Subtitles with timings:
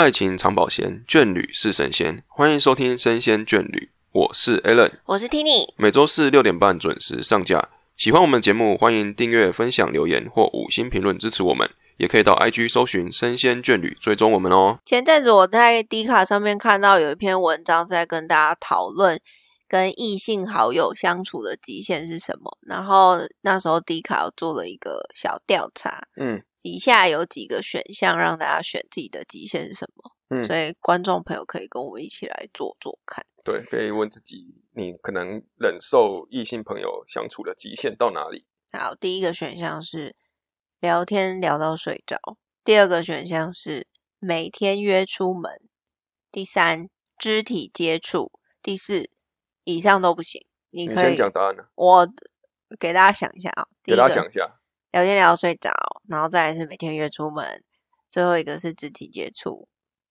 [0.00, 2.24] 爱情长保鲜，眷侣是神仙。
[2.26, 3.78] 欢迎收听《生鲜眷侣》，
[4.12, 5.66] 我是 Alan，我是 Tini。
[5.76, 7.68] 每周四六点半准时上架。
[7.98, 11.68] 喜欢我们节目，欢迎订阅、分享、留言或五星评论支持我们。
[11.98, 14.78] 也可以到 IG 搜寻“生鲜眷侣”，追踪我们哦。
[14.86, 19.20] 前阵子我在 D 卡上面看到有一篇文章，是在跟大家讨论
[19.68, 22.56] 跟异性好友相处的极限是什么。
[22.66, 30.12] 然后那时候 D 卡做了一个小调查，嗯以下有几个选项让大家选自己的极限是什么。
[30.28, 33.26] 嗯，所以观众朋友可以跟我们一起来做做看。
[33.44, 38.46] 对，可以问自己，你可能忍受异性朋友相处的极限到哪里？
[38.72, 40.14] 好，第一个选项是
[40.78, 42.16] 聊天聊到睡着，
[42.62, 43.88] 第二个选项是
[44.20, 45.60] 每天约出门，
[46.30, 48.30] 第三肢体接触，
[48.62, 49.10] 第四
[49.64, 50.46] 以上都不行。
[50.70, 52.08] 你你先可以，讲答案呢，我
[52.78, 54.59] 给大家想一下啊、给大家想一下。
[54.92, 55.70] 聊天聊到睡着，
[56.08, 57.62] 然后再来是每天约出门，
[58.10, 59.68] 最后一个是肢体接触，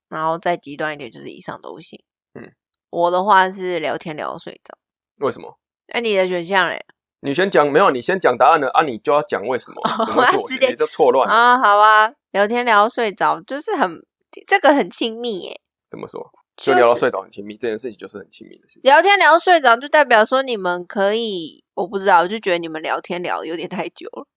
[0.07, 2.01] 然后再极端一点就是以上都行。
[2.33, 2.51] 嗯，
[2.89, 4.77] 我的话是聊天聊到睡着。
[5.25, 5.59] 为什么？
[5.93, 6.85] 那你的选项嘞？
[7.21, 14.01] 你先讲，没有，你先讲答案呢啊，你就要讲为什么，怎么我要，直接你这错乱，啊，好啊，聊天聊到睡着，就是很
[14.47, 15.59] 这个很亲密耶。
[15.89, 16.31] 怎么说？
[16.55, 18.81] 就就是聊到睡着很亲密，这件事情就是很亲密的事情。
[18.83, 24.27] 聊天聊到睡着，就代表说你们可以，我不知道，我就觉得你们聊天聊的有点太久了。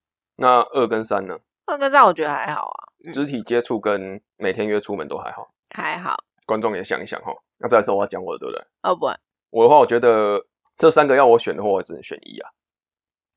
[0.42, 1.38] 那二跟三呢？
[1.66, 6.16] 二跟三我觉得还好啊，嗯，肢体接触跟每天约出门都还好，还好。
[6.44, 7.32] 观众也想一想哈。
[7.58, 8.64] 那再来说我要讲我的，对不对？
[8.82, 9.06] 哦不，
[9.50, 10.44] 我的话，我觉得
[10.76, 12.50] 这三个要我选的话，我只能选一啊，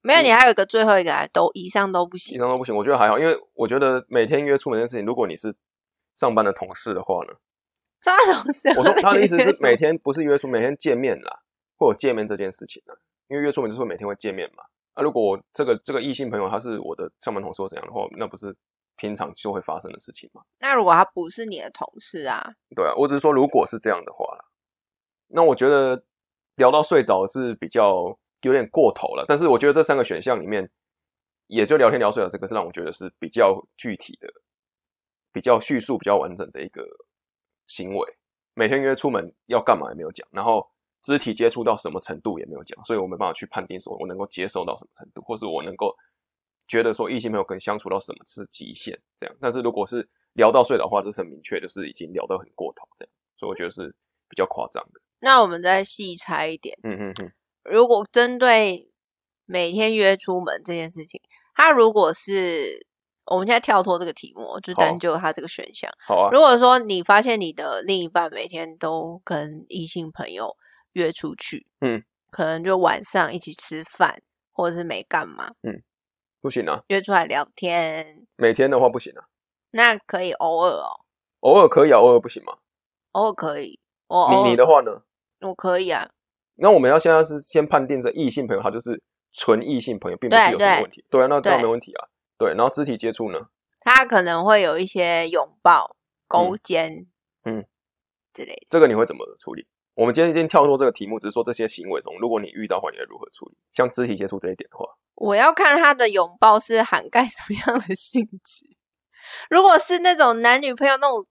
[0.01, 2.39] 没有，你还有一个最后一个啊，都以上都不行以。
[2.39, 2.75] 上都不行。
[2.75, 5.55] 我觉得还好，因为我觉得每天约出门这件事情，如果你是
[6.15, 7.33] 上班的同事的话呢，
[8.01, 11.41] 上班同事，我说他的意思是每天不是约出，每天见面啦，
[11.77, 12.95] 会有见面这件事情呢。
[13.27, 14.63] 因为约出门就是每天会见面嘛。
[14.95, 18.55] 啊，如果我这个这个异性朋友他是我的上班同事或怎样的话，那不是
[18.97, 20.41] 平常就会发生的事情吗？
[20.59, 22.41] 那如果他不是你的同事啊，
[22.75, 24.45] 对啊，我只是说如果是这样的话啦，
[25.27, 26.03] 那我觉得
[26.55, 29.25] 聊到睡着是比较有点过头了。
[29.27, 30.69] 但是我觉得这三个选项里面，
[31.47, 34.27] 也就聊天聊睡着这个是让我觉得是比较具体的、
[35.33, 36.85] 比较叙述比较完整的一个
[37.67, 38.17] 行为。
[38.53, 40.65] 每天约出门要干嘛也没有讲，然后
[41.05, 45.95] 肢体接触到什么程度也没有讲，所以我没办法去判定说我能够接受到什么程度，或是我能够
[46.67, 49.35] 觉得说异性朋友跟相处到什么是极限这样。
[49.39, 53.95] 但是如果是聊到睡着的话，就是很明确，就是已经聊得很过头这样，所以我觉得是
[54.27, 54.99] 比较夸张的。
[55.19, 57.31] 那我们再细拆一点，嗯嗯嗯，
[57.63, 58.89] 如果针对
[59.45, 61.21] 每天约出门这件事情，
[61.53, 62.87] 他如果是
[63.25, 65.87] 我们现在跳脱这个题目，就单就他这个选项。
[66.07, 70.57] 好啊，如果说你发现你的另一半每天都跟异性朋友
[70.95, 75.81] 约出去，嗯，可能就晚上一起吃饭，或者是没干嘛，嗯
[76.41, 79.25] 不行啊，约出来聊天，每天的话不行啊，
[79.71, 80.99] 那可以偶尔哦，
[81.41, 82.57] 偶尔可以啊，偶尔不行吗？
[83.11, 83.79] 偶尔可以。
[84.07, 85.01] 我你你的话呢？
[85.41, 86.09] 我可以啊，
[86.55, 89.01] 那我们要现在是先判定这异性朋友，他就是
[89.33, 91.03] 纯异性朋友，并不是有什么问题。
[91.09, 92.07] 对啊，那这样对没问题啊。
[92.37, 93.39] 对，然后肢体接触呢？
[93.79, 95.95] 他可能会有一些拥抱、
[96.27, 97.07] 勾肩，
[97.45, 97.65] 嗯
[98.33, 98.67] 之类的。
[98.69, 99.65] 这个你会怎么处理？
[99.95, 103.55] 我们今天先跳脱这个题目，只是说这些行为中，如果你遇到的话，你会如何处理？
[103.71, 104.85] 像肢体接触这一点的话，
[105.15, 108.67] 我要看他的拥抱是涵盖什么样的性质。
[109.49, 111.25] 如果是那种男女朋友那种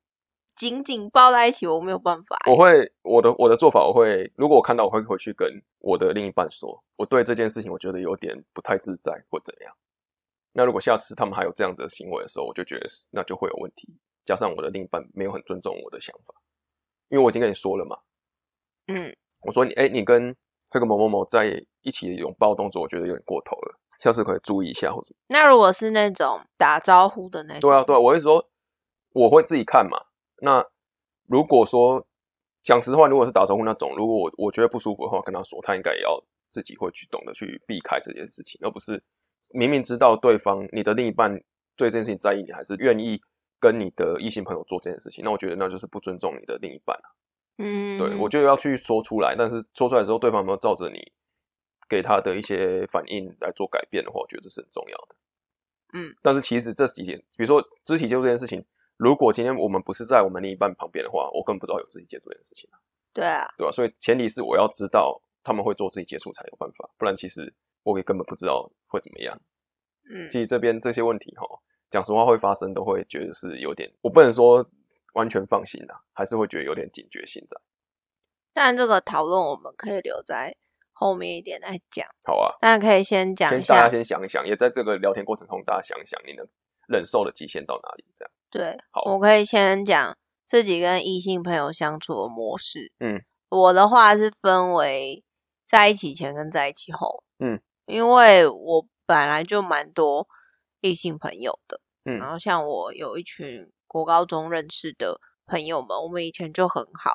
[0.54, 5.46] 紧紧抱在一起，我没有办法欸、我会我的我的做法，我会如果我看到，我会回去跟
[5.80, 9.74] 我的另一半说，我对这件事情我觉得有点不太自在或怎样。
[10.52, 13.94] 那如果下次他们还有这样的行为的时候，我就觉得是那就会有问题。
[14.24, 16.34] 加上我的另一半没有很尊重我的想法，
[17.10, 17.98] 因为我已经跟你说了嘛，
[18.88, 20.34] 嗯，我说你哎、你跟
[20.70, 25.14] 这个某某某在一起的拥抱动作，我觉得有点过头了，下次可以注意一下或者。
[25.28, 28.48] 那如果是那种打招呼的那种，对啊，对啊，我会说
[29.12, 29.98] 我会自己看嘛。
[30.40, 30.64] 那
[31.26, 32.06] 如果说
[32.62, 39.02] 讲实话，如果是打招呼那种，如果我我觉得不舒服的话，跟他说，他应该也要自己会去懂得去避开这件事情，而不是
[39.52, 41.32] 明明知道对方你的另一半
[41.76, 43.20] 对这件事情在意，你还是愿意
[43.60, 47.08] 跟你的异性朋友做这件事情，那我觉得那就是不尊重你的另一半啊。
[47.58, 51.12] 嗯，对，我觉得要去说出来，但是说出来之后，对方有没有照着你
[51.88, 55.16] 给他的一些反应来做改变的话，我觉得这是很重要的。
[55.92, 58.64] 嗯，但是其实这几件，比如说肢体接触这件事情，
[58.96, 62.68] 如果今天我们不是在我们另一半旁边的话，我根本不知道有肢体接触这件事情，
[63.12, 63.70] 对啊，对吧？
[63.70, 67.54] 所以前提是我要知道他们会做肢体接触才有办法，不然其实
[67.84, 69.40] 我也根本不知道会怎么样。
[70.10, 71.46] 嗯，其实这边这些问题哈，
[71.90, 74.68] 讲实话会发生，都会觉得是有点，我不能说
[75.14, 77.60] 完全放心啦，还是会觉得有点警觉性在。
[78.52, 80.54] 但这个讨论我们可以留在
[80.92, 86.46] 后面一点再讲，好啊，但可以先讲一先大家，先想一想，也在这个聊天过程中，大家想一想你能
[86.86, 88.04] 忍受的极限到哪里？
[88.14, 90.16] 这样对好，我可以先讲
[90.46, 92.92] 自己跟异性朋友相处的模式。
[93.00, 95.24] 嗯，我的话是分为
[95.66, 97.24] 在一起前跟在一起后。
[97.38, 100.28] 嗯，因为我本来就蛮多
[100.80, 101.80] 异性朋友的。
[102.04, 107.12] 嗯然后像我有一群国高中认识的朋友们，我们以前就很好，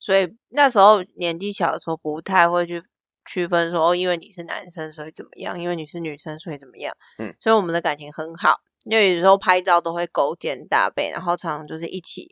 [0.00, 2.82] 所以那时候年纪小的时候不太会去
[3.24, 6.92] 区分说，哦，因为你是男生所以怎么样，因为你是女生所以怎么样。
[7.18, 12.28] 嗯，所以我们的感情很好，因为有时候拍照都会勾肩搭背，然后常常就是一起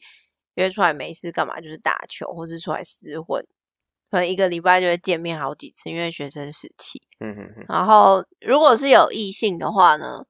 [0.55, 3.47] 约出来没事干嘛，就是打球或是出来厮混，
[4.11, 7.01] 可能一个礼拜就会见面好几次，因为学生时期。
[7.21, 10.27] 嗯哼哼，然后如果是有异性的话呢，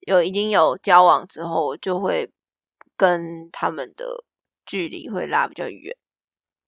[0.00, 2.30] 有已经有交往之后，我就会
[2.96, 4.24] 跟他们的
[4.64, 5.96] 距离会拉比较远，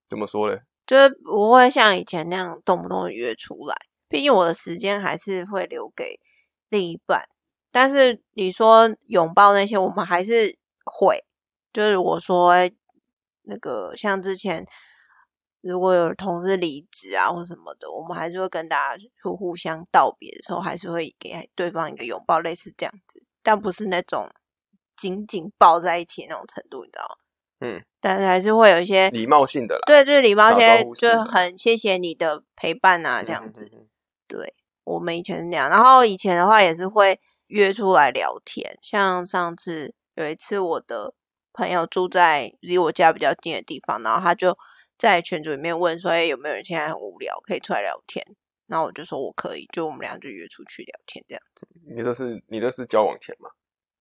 [0.08, 0.62] 怎么说嘞？
[0.86, 3.76] 就是不会像以前那样动不动约出来。
[4.08, 6.20] 毕竟我的时间还是会留给
[6.68, 7.28] 另一半，
[7.72, 11.24] 但是你说拥抱那些，我们还是会。
[11.72, 12.54] 就是我说
[13.42, 14.64] 那个像之前
[15.60, 24.30] 如果有同事离职啊或什么的，我们还是会跟大家互互相道别的时候，还是会给对方一个拥抱，类似这样子，但不是那种
[24.96, 27.16] 紧紧抱在一起的那种程度，你知道吗？
[27.60, 33.64] 嗯，但是还是会有一些礼貌性的啦，对，就是礼貌打些招，呼式的就很谢谢你的陪伴啊，嗯，这样子。
[33.72, 33.78] 嗯。
[33.78, 33.88] 嗯嗯
[34.28, 41.14] 对，我们以前是那样，然后以前的话也是会约出来聊天，像上次有一次我的
[41.52, 44.58] 朋友住在离我家比较近的地方，然后他就
[44.98, 48.20] 在群组里面问说，哎，有没有人现在很无聊，可以出来聊天？
[48.66, 51.68] 然后我就说我可以，就我们俩就约出去聊天这样子。
[51.88, 53.48] 你这是你这是交往前嘛？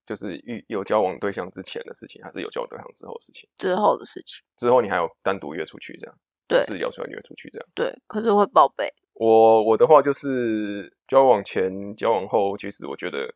[0.06, 3.50] 就是遇有交往对象之前的事情，还是有交往对象之后的事情？
[3.58, 6.16] 之后的事情，之后你还有单独约出去这样？
[6.48, 7.68] 对是要出来约出去这样？
[7.74, 13.34] 对，可是会报备，我我的话就是交往前、交往后，其实我觉得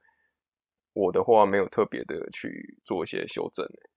[0.94, 3.90] 我的话没有特别的去做一些修正、欸，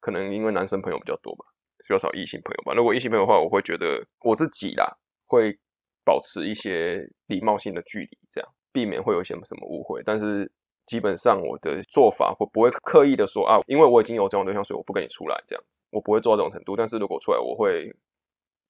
[0.00, 1.44] 可能因为男生朋友比较多吧，
[1.86, 2.72] 比较少异性朋友吧。
[2.74, 4.90] 如果异性朋友的话，我会觉得我自己啦
[5.26, 5.54] 会
[6.02, 10.02] 保持一些礼貌性的距离，这样避免会有一些什么误会。
[10.06, 10.50] 但是
[10.88, 16.74] 基本上我的做法会不会刻意的说啊，因为我已经有交往对象，所以我不跟你出来这样子，我不会做到这种程度。
[16.74, 17.94] 但是如果出来，我会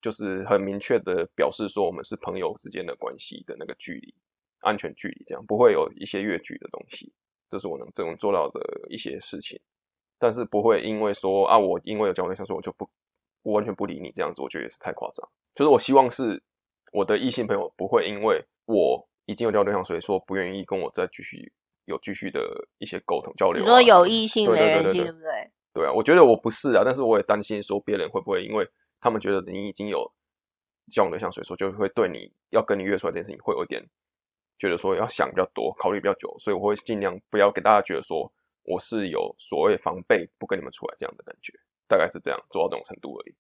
[0.03, 4.12] 就是很明确的表示说我们是朋友之间的关系的那个距离，
[4.61, 7.12] 安全距离，这样不会有一些越距的东西。
[7.49, 8.61] 这是我能这种做到的
[8.91, 9.59] 一些事情，
[10.19, 12.88] 但是不会因为说啊，我因为有交往对象，所以我就不
[13.43, 15.26] 我完全不理你这样子，我觉得也是太夸张。
[15.55, 16.43] 就是我希望是
[16.93, 21.53] 我的异性朋友不会因为我已经有交往对象，所以说不愿意跟我再继续
[21.88, 22.40] 有继续的
[22.79, 23.64] 一些沟通交流、啊。
[23.64, 25.50] 你说有异性没人性，对不对？
[25.73, 28.69] 对啊，我觉得我不是啊，但是我也担心说别人会不会因为
[29.00, 30.11] 他们觉得你已经有
[30.93, 33.82] 交往对象，所以说就会对你要跟你约出来这件事情会有一点
[34.58, 38.31] 觉得说要想比较多，考虑比较久，所以我会尽量不要给大家觉得说
[38.64, 41.52] 我是有所谓防备不跟你们出来这样的感觉，
[41.88, 43.35] 大概是这样做到这种程度而已。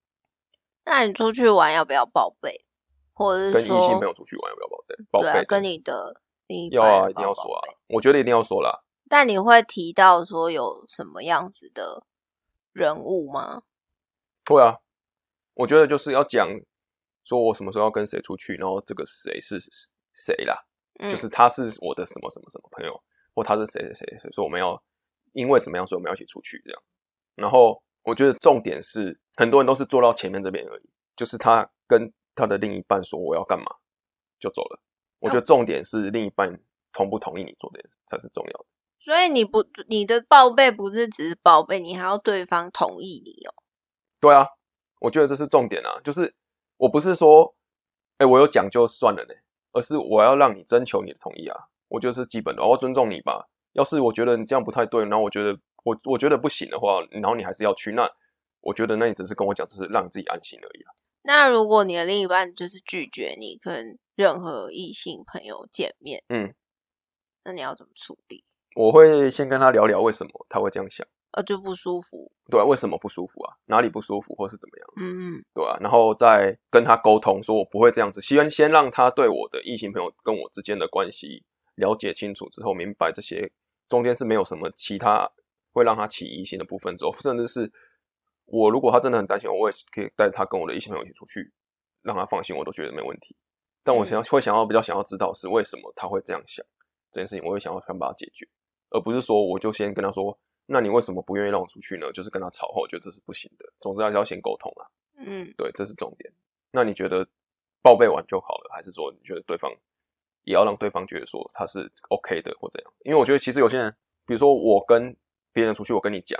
[0.84, 2.64] 那你出去玩要不要报备？
[3.12, 4.94] 或者是跟异，性朋友出去玩要不要报备？
[5.10, 8.82] 报备，啊跟你的另一要啊，一定要说啊，我觉得一定要说啦。
[9.08, 12.04] 但你会提到说有什么样子的
[12.72, 13.62] 人物吗？
[14.46, 14.78] 会啊，
[15.54, 16.48] 我觉得就是要讲
[17.24, 19.58] 说我什么时候要跟谁出去，然后这个谁是
[20.12, 20.58] 谁啦，
[20.98, 23.02] 嗯就是他是我的什么什么什么朋友，
[23.34, 24.82] 或他是谁谁谁，所以说我们要
[25.32, 26.82] 因为怎么样，所以我们要一起出去这样。
[27.34, 33.66] 然后我觉得重点是，很多人都是做到前面这边而已，就是他跟他的另一半说我要干嘛
[34.40, 34.80] 就走了。
[35.20, 36.58] 我觉得重点是另一半
[36.92, 38.66] 同不同意你做这件事才是重要的。
[38.98, 43.54] 所以你不，你的报备不是只是报备，你还要对方同意你哦。
[44.20, 44.46] 对啊，
[45.00, 46.34] 我觉得这是重点啊，就是
[46.76, 47.54] 我不是说，
[48.16, 49.34] 哎、我有讲就算了呢，
[49.72, 51.56] 而是我要让你征求你的同意啊，
[51.88, 53.48] 我觉得是基本的，我要尊重你吧。
[53.74, 58.10] 要是我觉得你这样不太对，然后我觉得我我觉得不行的话，然后你还是要去，那
[58.60, 60.90] 我觉得那你只是跟我讲，只是让自己安心而已啊。
[61.22, 66.52] 那如果你的另一半就是拒绝你跟任何异性朋友见面，嗯，
[67.44, 68.44] 那你要怎么处理？
[68.74, 72.28] 我会先跟他聊聊为什么他会这样想，呃，就不舒服。
[72.50, 73.54] 对啊，为什么不舒服啊？
[73.66, 74.88] 哪里不舒服，或是怎么样？
[74.96, 81.44] 嗯，对啊，然后再跟他沟通，说我不会这样子，先先让他对我的异性朋友跟我之间的关系
[81.76, 83.48] 了解清楚之后，明白这些
[83.88, 85.30] 中间是没有什么其他
[85.72, 87.70] 会让他起疑心的部分之后，甚至是
[88.46, 91.52] 我如果他真的很担心我，我也是可以带他跟我的异性朋友一起出去，
[92.02, 93.36] 让他放心，我都觉得没问题。
[93.88, 96.62] 但我想要会想要比较想要知道是为什么他会这样想
[97.10, 98.46] 这件事情，我会想要想把它解决，
[98.90, 102.12] 而不是说我就先跟他说，那你为什么不愿意让我出去呢？
[102.12, 103.64] 就是跟他吵后，我觉得这是不行的。
[103.80, 104.84] 总之还是要先沟通啊。
[105.16, 106.30] 嗯，对，这是重点。
[106.70, 107.26] 那你觉得
[107.80, 109.72] 报备完就好了，还是说你觉得对方
[110.44, 112.92] 也要让对方觉得说他是 OK 的或怎样？
[113.04, 113.90] 因为我觉得其实有些人，
[114.26, 115.16] 比如说我跟
[115.50, 116.38] 别人出去，我跟你讲，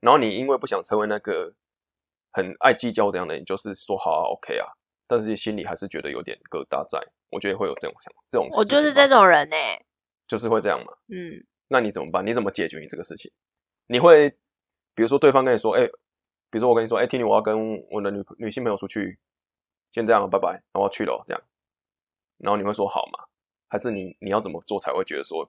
[0.00, 1.54] 然后你因为不想成为那个
[2.32, 4.66] 很爱计较这样的人，就是说好啊，OK 啊，
[5.12, 6.98] 但是心里还是觉得有点疙瘩在。
[7.28, 9.56] 我觉得会有这种想这种，我就是这，种人呢、
[10.26, 10.92] 就是会这样嘛。
[11.08, 11.36] 嗯，
[11.68, 12.26] 那你怎么办？
[12.26, 13.30] 你怎么解决你这个事情？
[13.88, 14.30] 你会
[14.94, 15.86] 比如说对方跟你说，哎、
[16.48, 17.54] 比如说我跟你说，哎、听你我要跟
[17.90, 19.18] 我的女女性朋友出去，
[19.92, 21.42] 先这样，拜拜，然后我要去了，这样，
[22.38, 23.24] 然后你会说好吗？
[23.68, 25.46] 还是你你要怎么做才会觉得说，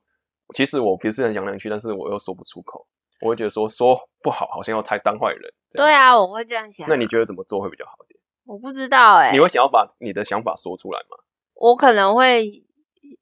[0.54, 2.86] 其实我不是很想让你去，但是我又说不出口，
[3.22, 5.54] 我会觉得说说不好，好像要太当坏人。
[5.72, 6.88] 对啊，我会这样想。
[6.88, 8.13] 那你觉得怎么做会比较好一点？
[8.46, 11.18] 我不知道哎、你会想要把你的想法说出来吗？
[11.54, 12.66] 我可能会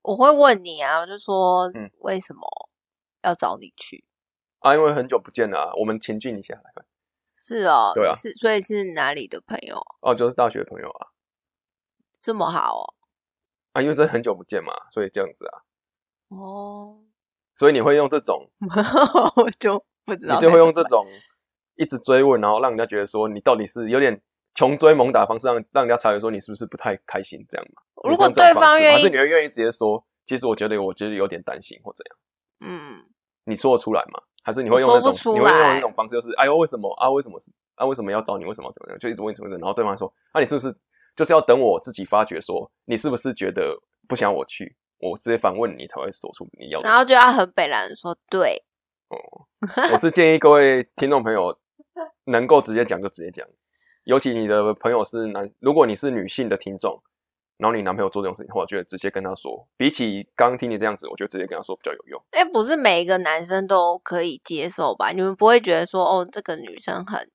[0.02, 2.42] 我会问你啊，我就说嗯为什么
[3.24, 4.04] 要找你去？
[4.60, 6.86] 啊，因为很久不见了、啊，我们前进一下来看。
[7.36, 11.08] 是哦，对啊是所以是哪里的朋友哦，就是大学朋友啊，
[12.20, 12.94] 这么好哦？
[13.74, 15.62] 啊，因为真的很久不见嘛，所以这样子啊，
[16.30, 17.00] 哦，
[17.56, 18.50] 所以你会用这种，
[19.38, 21.06] 我就不知道你就会用这种
[21.76, 24.22] 一直追问，然后让人家觉得说你到底是有点
[24.54, 27.82] 穷追猛打的方式让，让人家察觉说你是不是不太开心这样嘛？
[28.10, 32.18] 如果对方愿意还是，你会愿意直接说，其实我觉得我觉得有点担心或怎样，
[32.72, 33.06] 嗯，
[33.46, 34.22] 你说得出来吗？
[34.44, 36.92] 还是你会用那种说不出来你会用一种方式，就是哎呦为什么？
[36.96, 37.52] 啊为什么是？
[37.76, 38.46] 啊为什么要找你？
[38.46, 38.68] 为什么？
[38.68, 40.76] 要怎么样，就一直问一直问，然后对方说啊你是不是？
[41.14, 43.78] 就是要等我自己发觉说你是不是觉得
[44.08, 46.88] 不想我去，我直接反问你才会说出你要的。
[46.88, 48.64] 然后就要很北然说对，
[49.10, 49.18] 哦。
[49.92, 51.56] 我是建议各位听众朋友
[52.24, 53.46] 能够直接讲就直接讲，
[54.12, 57.02] 尤其你的朋友是男，如果你是女性的听众，
[57.56, 62.22] 然后你男朋友做这种事情的话，我觉得直接跟他说，比起刚刚听你这样子，我觉得直接跟他说比较有用。
[62.32, 65.12] 哎，不是每一个男生都可以接受吧？
[65.14, 67.32] 你们不会觉得说哦，这个女生很。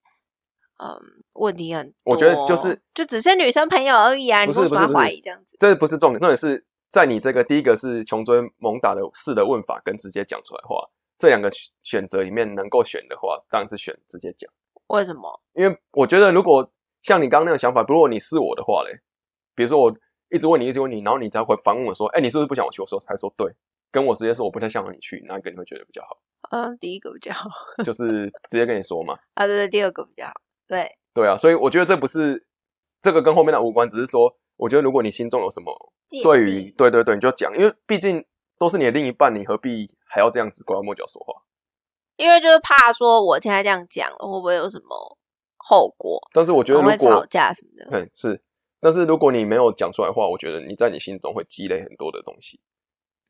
[0.78, 1.00] 嗯，
[1.32, 5.56] 问题很，我觉得就是就只是女生朋友而已啊，你不是为什么要怀疑这样子？
[5.58, 10.76] 这不是重点，重点是在你这个第一个是穷追猛打的式的问法跟直接讲出来的话，
[11.16, 14.52] 这两个选选择里面能够选的话，当然是选直接讲。
[14.88, 15.40] 为什么？
[15.54, 16.70] 因为我觉得，如果
[17.02, 19.00] 像你刚刚那个想法，如果你是我的话嘞，
[19.54, 19.94] 比如说我
[20.30, 23.52] 一直问你，一直问你，然后你才会反问我说：“哎、你是不是不想我去？”我说才说对，
[23.90, 26.18] 跟我直接说我不太想让你去，哪一个你会觉得比较好？
[26.50, 27.50] 嗯，第一个比较好
[27.84, 30.32] 就是直接跟你说嘛， 啊，对对，第二个比较好。
[30.68, 32.46] 对，对啊，所以我觉得这不是
[33.00, 35.72] 这个跟后面的无关，只是说，我觉得如果你心中有什么
[36.22, 38.24] 对于对对对，你就讲，因为毕竟
[38.58, 41.42] 都是你的另一半，你何必还要这样子拐弯抹角说话？
[42.16, 45.18] 因为就是怕说我现在这样讲了，会不会有什么
[45.56, 46.20] 后果？
[46.32, 47.90] 但是我觉得如果会吵架什么的。
[47.90, 48.42] 对是，
[48.80, 52.58] 但是如果你没有讲出来的话，我觉得你在你心中会积累很多的东西，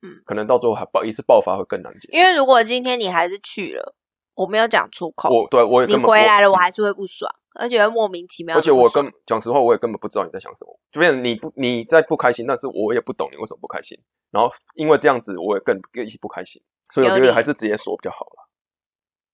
[0.02, 2.18] 嗯，可能到最后还爆一次爆发会更难解决。
[2.18, 3.96] 因为如果今天你还是去了，
[4.34, 8.60] 我没有讲出口，我对我也你根本回来了，我嗯还是会不爽，而且会莫名其妙而。
[8.60, 13.98] 且我跟讲实话，我也根本不知道你在想什么，就变成你不你在不开心，但是我也不懂你为什么不开心，
[14.30, 16.62] 然后因为这样子，我也更更一起不开心，
[16.92, 18.45] 所以我觉得还是直接说比较好了。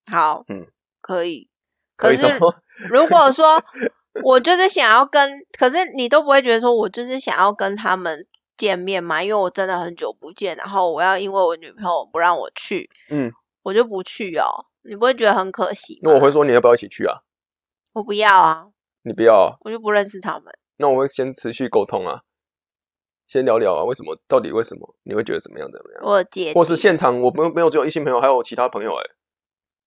[0.06, 0.66] 好，嗯，
[1.00, 1.49] 可以。
[1.97, 2.26] 可是？
[2.90, 3.62] 如果说
[4.25, 9.23] 我就是想要跟，可是你都不会觉得说我就是想要跟他们见面嘛？
[9.23, 13.30] 因为我真的很久不见，然后我要因为我女朋友不让我去，嗯，
[13.62, 14.66] 我就不去哦。
[14.85, 16.11] 你不会觉得很可惜吗？
[16.11, 17.23] 那我会说你要不要一起去啊？
[17.92, 18.66] 我不要啊，
[19.02, 20.52] 你不要啊，我就不认识他们。
[20.78, 22.23] 那我会先持续沟通啊，
[23.28, 26.02] 先聊聊啊，为什么到底为什么你会觉得怎么样怎么样？
[26.02, 29.02] 我有芥或是现场我没有没有只有异性朋友，还有其他朋友哎、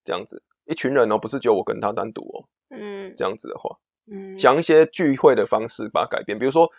[0.05, 3.75] 这样子一群人哦，不是只有我跟他单独哦，嗯这样子的话，
[4.09, 6.71] 嗯，想一些聚会的方式把它改变，比如说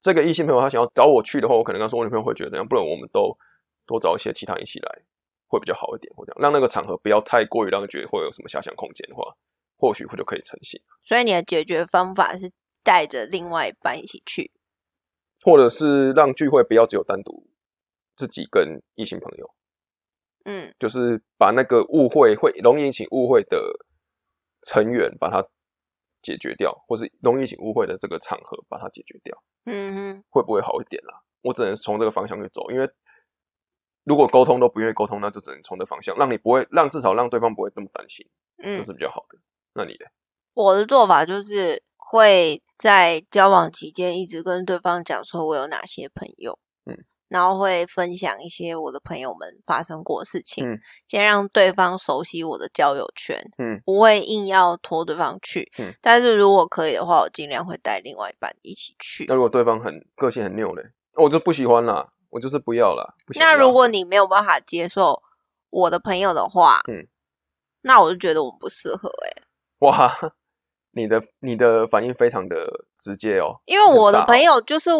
[0.00, 3.36] 这个异性朋友他想要找我去的话，我可能跟他说我女朋友会觉得怎样，不然我们都
[3.86, 5.02] 多找一些其他人一起来
[5.48, 9.34] 会比较好一点，或这样让那个场合不要太过于让人觉得会有什么遐想空间的话，
[9.76, 12.50] 或许会就可以成型，所以你的解决方法是
[12.82, 14.52] 带着另外一半一起去。
[15.42, 17.46] 或者是让聚会不要只有单独
[18.16, 19.50] 自己跟异性朋友。
[20.44, 23.58] 嗯就是把那个误会会容易引起误会的
[24.66, 25.46] 成员把它
[26.22, 31.22] 解决掉，或是容易引起误会的这个场合把它解决掉，嗯哼，会不会好一点啦？
[31.42, 32.88] 我只能从这个方向去走，因为
[34.04, 38.26] 如果沟通都不愿意沟通，那就只能从这方向，让你不会让至少让对方不会那么担心，
[38.62, 39.38] 嗯这，是比较好的。
[39.74, 40.06] 那你呢？
[40.54, 46.63] 我的做法就是会在交往期间一直跟对方讲说我有哪些朋友，嗯，
[47.34, 59.34] 然后会分享一些我的朋友们发生过的事情，嗯先让对方熟悉我的交友圈，嗯，不会硬要拖对方去，嗯，但是如果可以的话，我尽量会带另外一半一起去那。
[59.34, 60.84] 如果对方很个性很拗嘞，
[61.16, 63.14] 我就不喜欢啦，我就是不要啦。
[63.34, 65.20] 那如果你没有办法接受
[65.70, 67.08] 我的朋友的话，嗯，
[67.80, 69.42] 那我就觉得我们不适合哎、
[69.80, 70.14] 哇，
[70.94, 72.54] 你的你的反应非常的
[72.96, 74.90] 直接哦，因为我的朋友就是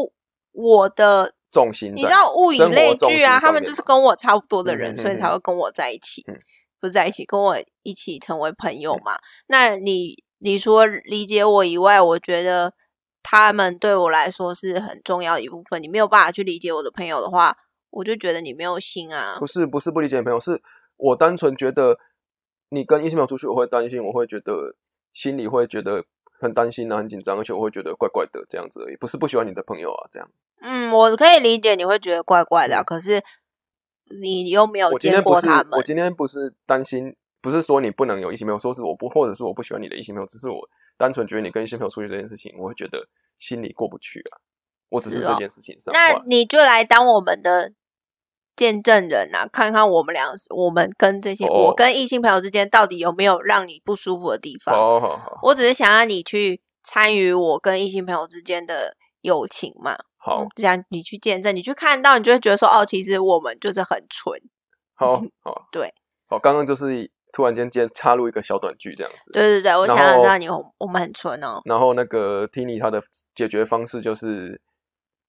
[0.50, 6.34] 我的重心，你知道物以类聚啊，他们就是跟我差不多的人，所以才会跟我在一起，嗯
[6.80, 9.16] 不是在一起，跟我一起成为朋友嘛。
[9.46, 12.74] 那你你除了理解我以外，我觉得
[13.22, 15.80] 他们对我来说是很重要的一部分。
[15.80, 17.56] 你没有办法去理解我的朋友的话，
[17.88, 19.46] 我就觉得你没有心啊不。
[19.46, 20.60] 是不是不理解你朋友，是
[20.96, 21.96] 我单纯觉得
[22.68, 24.74] 你跟异性朋友出去，我会担心，我会觉得
[25.14, 26.04] 心里会觉得
[26.38, 30.28] 很担心啊，很紧张，而且我会觉得怪怪的这样子而已，不是不喜欢你的朋友啊，这样。
[30.64, 33.22] 嗯，我可以理解你会觉得怪怪的啊、可是
[34.20, 35.82] 你又没有见过他们我。
[35.82, 43.06] 今天不是担心，不是说你不能有异性朋友，说是我不，或者是我不喜欢你的异性朋友，只是我单纯觉得你跟异性朋友出去这件事情，我会觉得
[43.38, 44.40] 心里过不去啊。
[44.90, 47.72] 我只是这件事情上，那你就来当我们的
[48.54, 54.72] 见证人啊，看看我们俩，我们跟这些、哦我跟异性朋友之间到底有没有让你不舒服的地方。
[54.72, 64.40] 好好好我只是想让你去参与我跟异性朋友之间的友情嘛，好这样你去见证，你去看到，你就会觉得说，哦，其实我们就是很纯。
[64.94, 65.92] 好好，嗯对，
[66.26, 71.60] 好，刚刚就是突然间间插入一个小短剧这样子，对对对，我想要让你我我们很纯哦。
[71.66, 73.02] 然后那个 Tini 他的
[73.34, 74.58] 解决方式就是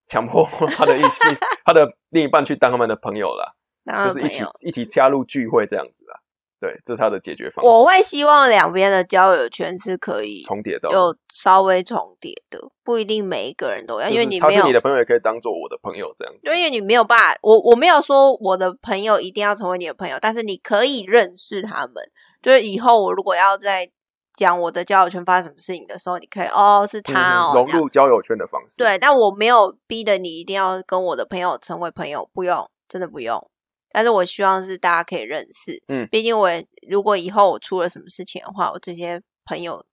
[0.08, 0.48] 强迫
[0.78, 1.20] 他的意思
[1.66, 6.22] 他的另一半去当他们的朋友啦，就是一起，一起加入聚会这样子啦。
[6.66, 7.70] 对，这是他的解决方式。
[7.70, 16.40] 我会希望两边的交友圈是可以重叠到的，有稍微重叠的，不一定每一个人都要，因为你没有他是你的朋友，也可以当做我的朋友这样子。
[16.44, 21.96] 因为你没有办法，我我没有说我的朋友一定要成为你的朋友，但是你可以认识他们。
[22.42, 23.88] 就是以后我如果要在
[24.34, 33.50] 讲我的交友圈发生什么事情的时候，你可以哦是他哦，嗯融入交友圈的方式。，对，但我没有逼的你一定要跟我的朋友成为朋友，不用，真的不用。
[33.96, 36.06] 但是我希望是大家可以认识，嗯。
[36.12, 39.86] 毕竟我也如果以后我出了什么事情的话，我这些朋友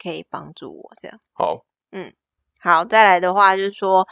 [0.00, 1.20] 可以帮助我这样。
[1.32, 2.14] 好，嗯
[2.60, 4.06] 好，再来的话就是说，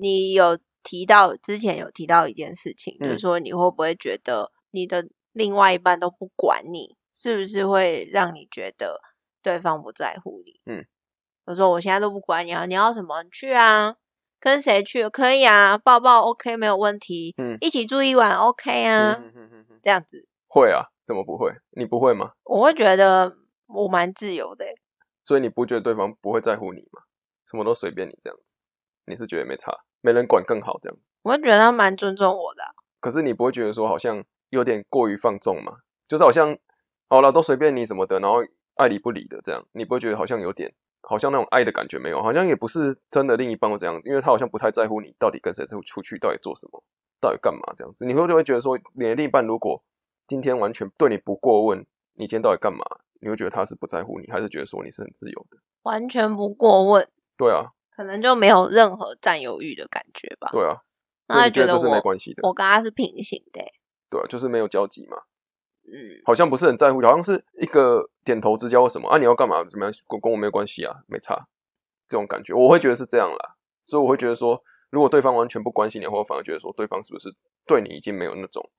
[0.00, 9.00] 你有提到之前有提到一件事情，就是嗯说你会不会觉得你的另外一半都不管你，是不是会让你觉得
[9.42, 10.60] 对方不在乎你？
[10.66, 10.86] 嗯，
[11.46, 13.24] 我说我现在都不管你啊，你要什么？
[13.24, 13.96] 你去啊，
[14.42, 21.52] 跟谁去可以啊，抱抱 OK 没有问题，嗯一起住一晚 OK 啊，嗯哼哼哼这样子会啊，怎么不会？
[21.76, 22.32] 你不会吗？
[22.42, 23.36] 我会觉得
[23.68, 24.74] 我蛮自由的欸、
[25.24, 27.02] 所以你不觉得对方不会在乎你吗？
[27.48, 28.56] 什么都随便你这样子，
[29.06, 31.12] 你是觉得没差，没人管更好这样子。
[31.22, 35.78] 我会觉得他蛮尊重我的啊、可是你不会觉得说好像有点过于放纵吗？
[36.08, 36.58] 就是好像
[37.08, 38.38] 好了都随便你什么的，然后
[38.74, 42.22] 爱理不理的这样，你不会觉得好像有点好像那种爱的感觉没有？
[42.22, 46.82] 好像也不是真的另一半会这样，因为他好像不太在乎你到底跟谁出出去，到底做什么，
[47.20, 48.04] 到底干嘛这样子。
[48.04, 49.82] 你会就会觉得说，你的另一半如果
[50.26, 51.78] 今天完全对你不过问，
[52.14, 52.84] 你今天到底干嘛？
[53.20, 55.58] 你会觉得他是不在乎你，还是觉得说你是很自由的？
[55.82, 57.08] 完全不过问。
[57.36, 60.48] 对啊，可能就没有任何占有欲的感觉吧。
[60.52, 60.82] 对啊，
[61.28, 63.72] 那他觉得这是没关系的，我跟他是平行的欸、
[64.10, 65.16] 对啊，就是没有交集嘛。
[65.84, 69.08] 嗯，好像不是很在乎，好像是一个点头之交或什么。
[69.08, 71.46] 啊，你要干嘛怎么样，跟跟我没有关系啊，没差，
[72.08, 77.34] 这种感觉，我会觉得是这样啦，所以我会觉得说，如果对方完全不关心你，或我反而觉得说对方是不是
[77.66, 78.70] 对你已经没有那种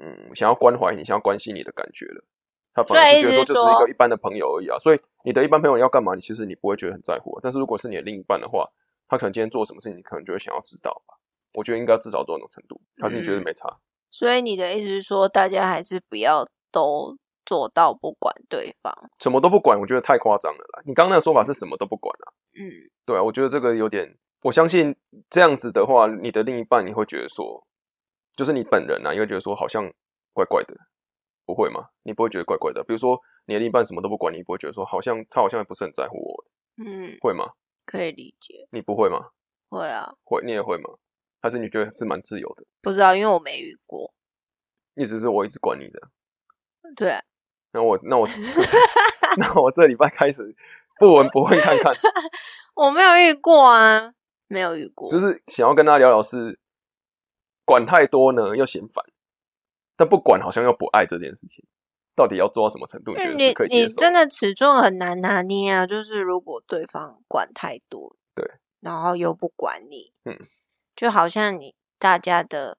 [0.00, 2.06] 嗯想要关怀你、想要关心你的感觉。
[2.06, 2.24] 了，
[2.72, 8.70] 他反而是觉得说这是说就是一个一般的朋友而已啊，所以你的一般朋友要干嘛，你其实你不会觉得很在乎、啊，但是如果是你的另一半的话，
[9.08, 11.16] 他可能今天做什么事情，你可能就会想要知道吧。
[11.54, 13.42] 我觉得应该至少做到那种程度，还是你觉得嗯。
[13.42, 13.68] 没差？
[14.10, 18.92] 所以你的意思是说，大家还是不要都做到不管对方。
[19.20, 20.82] 什么都不管，我觉得太夸张了啦。
[20.84, 22.32] 你刚刚那个说法是什么都不管啊？
[22.58, 24.94] 嗯，对啊，我觉得这个有点，我相信
[25.30, 27.64] 这样子的话，你的另一半你会觉得说，
[28.36, 29.90] 就是你本人啊，你会觉得说好像
[30.32, 30.74] 怪怪的，
[31.46, 31.88] 不会吗？
[32.02, 32.82] 你不会觉得怪怪的？
[32.82, 36.44] 比如说你的另一半什么都不管，你不会觉得说好像他好像不是很在乎我，
[36.84, 37.52] 嗯，会吗？
[37.86, 38.66] 可以理解。
[38.72, 39.30] 你不会吗？
[39.68, 40.90] 会啊，会，你也会吗？
[41.40, 42.64] 还是你觉得是蛮自由的？
[42.82, 44.12] 不知道，因为我没遇过。
[44.94, 46.00] 意思是我一直管你的，
[46.96, 47.14] 对，
[47.72, 48.28] 那我那我
[49.38, 50.54] 那我这礼拜开始
[50.98, 51.92] 不闻不问看看，
[52.74, 54.12] 我没有遇过啊，
[54.48, 55.08] 没有遇过。
[55.08, 56.58] 就是想要跟他聊聊是
[57.64, 59.02] 管太多呢又嫌烦，
[59.96, 61.64] 但不管好像又不爱这件事情，
[62.14, 63.12] 到底要做到什么程度？
[63.14, 63.68] 你觉得可以？
[63.84, 65.86] 你真的尺寸很难拿捏啊！
[65.86, 68.44] 就是如果对方管太多，对，
[68.80, 70.36] 然后又不管你，嗯，
[71.00, 72.76] 就好像你大家的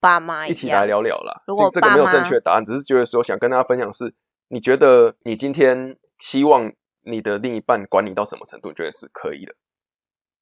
[0.00, 1.42] 爸妈一起样来聊聊啦。
[1.46, 4.14] 如果这这个没有正确答案，只是觉得说想跟大家分享是，
[4.48, 8.68] 你觉得你今天希望你的另一半管你到什么程度？
[8.68, 9.54] 你觉得是可以的，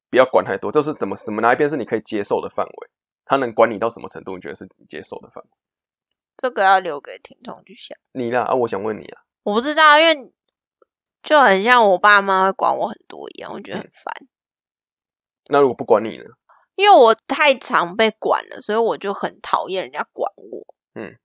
[0.09, 2.89] 不要管太多，就是怎么怎么哪一边是你可以接受的范围？
[3.25, 4.37] 他能管你到什么程度？
[4.37, 5.49] 你觉得是你接受的范围？
[6.37, 7.97] 这个要留给听众去想。
[8.13, 10.31] 你啦啊，我想问你啊，我不知道，因为
[11.21, 14.29] 就很像我爸妈会管我很多一样，我觉得很烦。
[15.49, 16.23] 那如果不管你呢？
[16.79, 20.65] 因为我太常被管了，所以我就很讨厌人家管我。
[20.95, 21.17] 嗯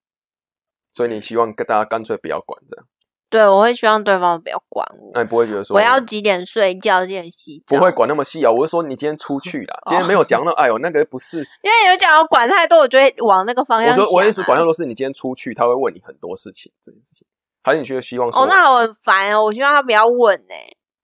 [0.93, 2.87] 所以你希望跟大家干脆不要管这样？
[3.31, 5.11] 对，我会希望对方不要管我。
[5.15, 7.77] 那你不会觉得说我要几点睡觉，几点洗澡？
[7.77, 8.51] 不会，管那么细啊？
[8.51, 13.91] 我是说你今天出去啦，今天没有讲到，哎呦，那个不是， 因为有讲要管太多，我就会往那个方向。
[13.91, 17.27] 我说我意思管太多是你今天出去，他会问你很多事情这件事情，
[17.65, 20.55] 还是你觉得希望说哦，那我很烦哦，我希望他不要问呢、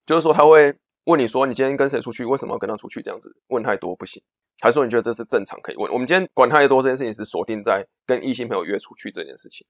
[0.07, 3.35] 就是说他会问你说你今天跟谁出去，为什么要跟他出去这样子？
[3.49, 4.23] 问太多不行，
[4.61, 5.91] 还是说你觉得这是正常可以问？
[5.93, 9.67] 我们今天管太多这件事情是锁定在跟异性朋友约出去这件事情，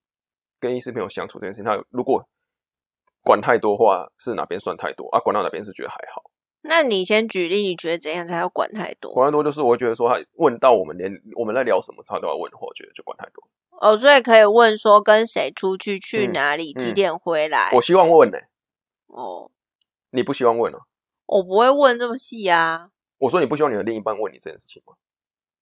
[0.59, 2.29] 跟异性朋友相处这件事情，他如果
[3.23, 5.21] 管太多话是哪边算太多啊？
[5.21, 6.31] 管到哪边是觉得还好？
[6.63, 9.13] 那你先举例，你觉得怎样才要管太多？
[9.13, 13.43] 管太多就是我会觉得说他问到我们连我们在聊什么他都要问的话，我觉得就管太多。
[13.81, 17.71] 哦，所以可以问说跟谁出去，去嗯哪里，几嗯点回来？
[17.75, 18.37] 我希望问呢、
[19.07, 19.51] 哦，
[20.11, 20.81] 你不希望问啊？
[21.25, 24.95] 我不会问这么细啊，我说你不希望你的另一半问你这件事情吗？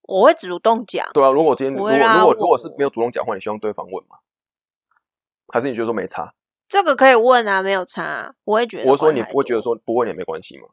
[0.03, 1.07] 我会主动讲。
[1.13, 4.17] 对啊，如果今天如果如果如果是我没有主动讲话，你希望对方问吗？
[5.49, 6.33] 还是你觉得说没差？
[6.69, 8.91] 这个可以问啊，没有差、啊，我会觉得。
[8.91, 10.69] 我是说你不会觉得，说不问也没关系吗？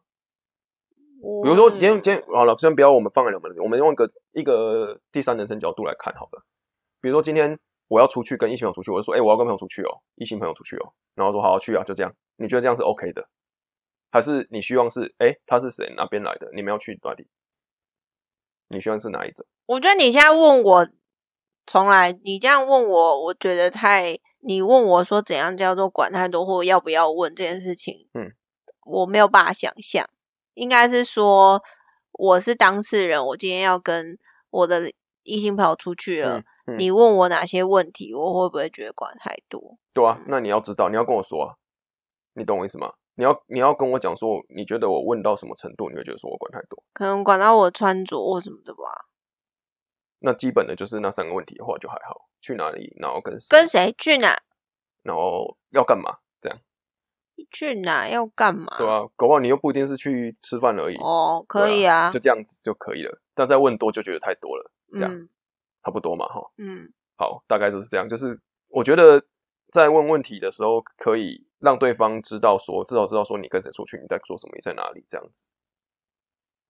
[1.42, 6.44] 比比如说今天今天好了，先不要我们放在两个人，我们用一个一个第三人称角度来看好了。
[7.02, 12.14] 比如说今天我要出去跟异性朋友出去，我就说，哎、我要跟朋友出去哦，异性朋友出去哦，然后说好好去啊，就这样。
[12.36, 13.28] 你觉得这样是 OK 的？
[14.16, 15.94] 还是你希望是，哎、他是谁？
[15.98, 16.50] 哪边来的？
[16.56, 17.28] 你们要去哪里？
[18.70, 19.46] 你希望是哪一种？
[19.66, 20.88] 我觉得你现在问我，
[21.68, 24.18] 从来你这样问我，我觉得太……
[24.40, 28.32] 你问我说怎样叫做管太多，或要不要问这件事情，嗯，
[28.86, 30.10] 我没有办法想象。
[30.54, 31.62] 应该是说，
[32.14, 34.18] 我是当事人，我今天要跟
[34.50, 39.78] 我的异性朋友出去了，嗯嗯你问我哪些问题，我会不会觉得管太多？
[39.94, 41.56] 对啊，那你要知道，你要跟我说啊，
[42.36, 42.94] 你懂我意思吗？
[43.16, 46.84] 你要你要跟我讲说，你觉得我问到什么程度，你会觉得说我管太多？
[46.94, 49.08] 可能管到我穿着或什么的吧。
[50.20, 54.36] 那基本的就是那三个问题的话就还好，去哪里，然后跟谁，跟谁去哪？
[55.04, 56.60] 然后要干嘛，这样
[57.52, 58.66] 去哪要干嘛？
[58.78, 63.22] 对啊，搞不好你又不一定是去吃饭而已，哦，可对以啊，就这样子就可以了。
[63.36, 65.30] 但再问多就觉得太多了，这样嗯
[65.84, 66.42] 差不多嘛，哈。
[66.58, 68.10] 嗯，好，大概就是这样。
[68.10, 69.24] 就是我觉得
[69.72, 75.48] 在问问题的时候，可以让对方知道说，至少知道说你跟谁出去，你在做什么，你在哪里这样子。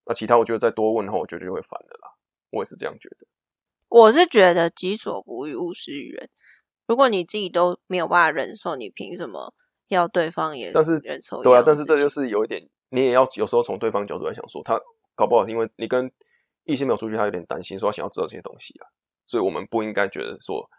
[0.05, 2.13] 那其他我觉得再多问的话，我觉得就会烦的啦。
[2.51, 3.27] 我也是这样觉得。
[3.89, 6.29] 我是觉得己所不欲，勿施于人。
[6.87, 9.53] 如果你自己都没有办法忍受，你凭什么
[9.87, 14.79] 要对方也但是忍受对啊但是这就是有一点，你也要有时候从对方角度来想说，他
[15.15, 16.11] 搞不好因为你跟
[16.63, 18.87] 异性没有出去，他有点担心，说他想要知道这些东西啊，
[19.25, 20.69] 所以我们不应该觉得说，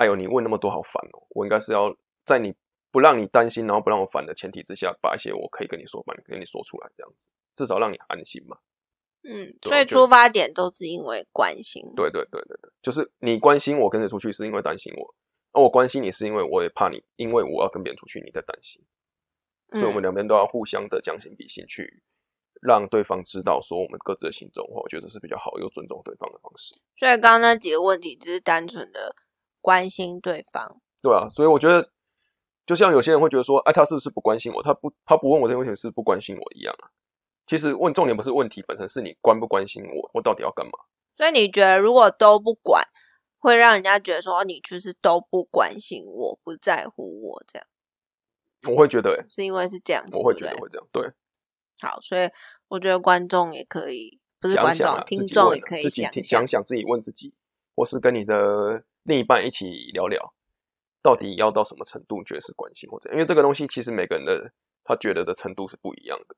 [0.00, 2.54] 哎呦，你问那么多好烦哦，我应该是要在你
[2.90, 8.56] 不让你担心，然后不让我烦的前提之下，把一些我可以跟你说，把你跟你说出来，这样子，至少让你安心嘛。
[9.24, 11.82] 嗯，所以出发点都是因为关心。
[11.94, 15.14] 对对对对对，就是你关心我跟谁出去，是因为担心我，
[15.52, 18.82] 而我关心你是因为我也怕你，因为我要跟别人出去，你在担心。
[19.74, 22.02] 所以我们嗯两边都要互相的将心比心，去
[22.62, 26.74] 让对方知道说我们各自的心中话，我觉得是比较好又尊重对方的方式。
[26.96, 29.14] 所以刚刚那几个问题只是单纯的
[29.60, 30.80] 关心对方。
[31.02, 31.90] 对啊，所以我觉得，
[32.66, 34.62] 就像有些人会觉得说，哎，他是不是不关心我？
[34.62, 36.90] 他不，他不问我这个问题是不关心我一样啊。
[37.46, 40.72] 其实问重点不是问题本身，是你关不关心我，我到底要干嘛？
[41.14, 42.84] 所以你觉得如果都不管，
[43.38, 47.66] 会让人家觉得说哦你就是都不关心我，不在乎我，这样
[48.68, 50.86] 我会觉得、欸，是因为是这样子，我会觉得会这样。
[50.92, 51.10] 对，
[51.80, 52.28] 好，所以
[52.68, 57.34] 我觉得观众也可以，不是观众，想想啊，听众也可以自己听想想想自己问自己，
[57.74, 60.34] 或是跟你的另一半一起聊聊，
[61.02, 64.52] 到底要到什么程度觉得是关心或者，因为这个东西其实每个人的
[64.84, 66.36] 他觉得的程度是不一样的。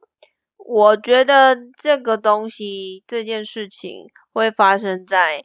[0.56, 5.44] 我觉得这个东西这件事情会发生在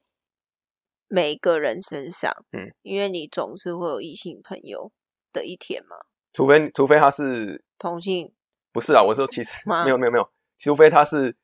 [1.08, 4.92] 每个人身上，嗯，因为你总是会有异性朋友
[5.34, 5.96] 的一天嘛，
[6.34, 8.32] 除非除非他是同性。
[8.72, 11.36] 不是啊，我说其实没有没有没有，除非他是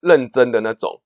[0.00, 1.02] 认真的那种，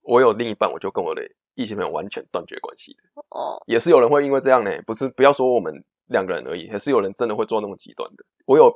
[0.00, 1.20] 我有另一半，我就跟我的
[1.54, 5.72] 异性朋友完全断绝关系的，哦，也是有人会因为这样呢，不是不要说我们
[6.06, 8.24] 两个人而已，也是有人真的会做那么极端的。
[8.46, 8.72] 我有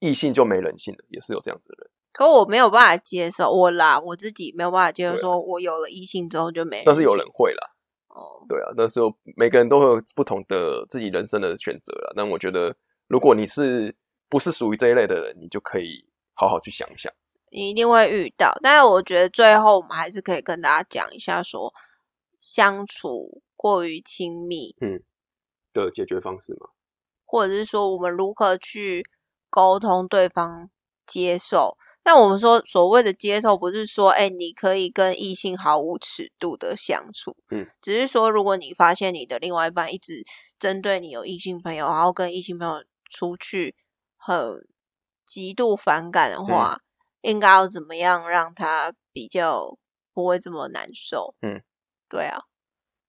[0.00, 7.70] 异性就没人性的，也是有这样子的人，可我没有办法接受，我啦，我自己没有办法接受，说我有了异性之后就没人，但是有人会啦，
[8.08, 12.12] 哦，对啊，但是有每个人都会有不同的自己人生的选择啦。
[12.16, 12.74] 但我觉得，
[13.08, 13.94] 如果你是
[14.28, 17.12] 不是属于这一类的人，你就可以好好去想一想。
[17.52, 21.72] 你一定会遇到，但是我觉得最后我们还是可以跟大家讲一下说
[22.40, 24.74] 相处过于亲密，
[25.72, 26.70] 的解决方式嘛，
[27.24, 29.04] 或者是说我们如何去
[29.48, 30.70] 沟通对方
[31.06, 31.76] 接受。
[32.02, 40.24] 那我们说所谓的接受，不是说哎、你可以跟异性毫无尺度的相处，嗯，只是说如果你发现你的另外一半一直
[40.58, 43.76] 针对你有异性朋友，然后跟异性朋友出去
[44.16, 44.66] 很
[45.26, 46.80] 极度反感的话，
[47.20, 49.76] 应该要怎么样让他比较
[50.14, 51.34] 不会这么难受？
[51.42, 51.62] 嗯，
[52.10, 52.36] 对啊，